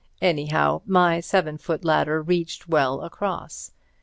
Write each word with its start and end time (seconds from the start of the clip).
Anyhow, 0.23 0.81
my 0.87 1.19
seven 1.19 1.59
foot 1.59 1.85
ladder 1.85 2.23
reached 2.23 2.67
well 2.67 3.01
across. 3.01 3.71